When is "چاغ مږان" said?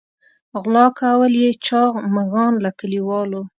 1.65-2.53